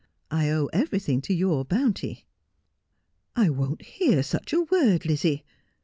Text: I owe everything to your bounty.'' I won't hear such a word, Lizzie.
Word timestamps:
I 0.31 0.49
owe 0.49 0.65
everything 0.73 1.21
to 1.21 1.33
your 1.35 1.63
bounty.'' 1.63 2.25
I 3.35 3.51
won't 3.51 3.83
hear 3.83 4.23
such 4.23 4.51
a 4.51 4.61
word, 4.63 5.05
Lizzie. 5.05 5.45